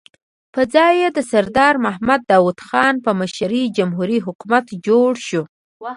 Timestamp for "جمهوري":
3.77-4.19